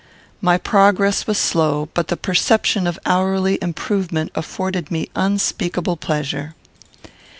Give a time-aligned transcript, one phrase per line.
[0.41, 6.55] My progress was slow; but the perception of hourly improvement afforded me unspeakable pleasure.